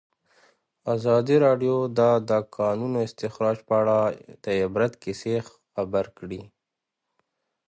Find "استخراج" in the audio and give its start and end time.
3.07-3.57